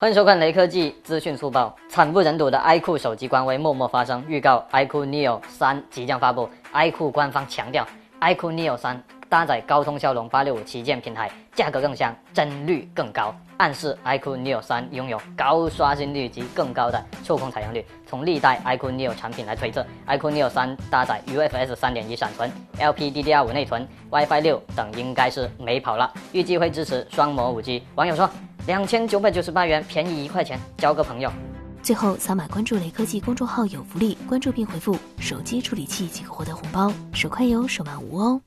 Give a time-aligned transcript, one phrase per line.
[0.00, 1.74] 欢迎收看雷科技资讯速报。
[1.88, 6.48] 惨不忍睹的 iQOO 手机官微默默发声，预告 iQOO Neo 三即将发布。
[6.72, 7.84] iQOO 官方强调
[8.20, 17.84] ，iQOO Neo 三搭载高通骁龙八六五旗舰平台，价格更香，帧率更高，暗示 iQOO Neo 三拥有高刷新率及更高的触控采样率。
[18.06, 26.08] 从历代 iQOO Neo 产品来推测，iQOO Neo 三搭载 UFS 三点一闪存、LPDDR 五内存、WiFi 六等，应该是没跑了。
[26.30, 27.82] 预计会支持双模五 G。
[27.96, 28.30] 网友说。
[28.68, 31.32] 两千九百九十八元，便宜一块钱，交个朋友。
[31.82, 38.42] 最后扫码关注雷科技公众号有福利，关注并回复“手机处理器”即可获得红包，手快有，手慢无哦。